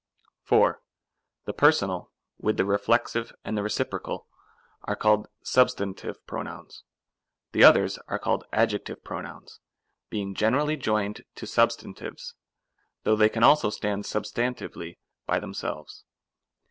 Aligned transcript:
4. 0.41 0.81
The 1.45 1.53
personal, 1.53 2.11
with 2.39 2.57
the 2.57 2.65
reflexive 2.65 3.31
and 3.45 3.61
reciprocal, 3.61 4.27
are 4.85 4.95
called 4.95 5.27
Substantive 5.43 6.25
pronouns; 6.25 6.83
the 7.51 7.63
others 7.63 7.99
are 8.07 8.17
called 8.17 8.43
Adjective 8.51 9.03
pronouns, 9.03 9.59
being 10.09 10.33
generally 10.33 10.75
joined 10.75 11.23
to 11.35 11.45
substan 11.45 11.95
tives, 11.95 12.33
though 13.03 13.15
they 13.15 13.29
can 13.29 13.43
also 13.43 13.69
stand 13.69 14.05
substantively 14.05 14.97
by 15.27 15.39
themselves. 15.39 16.03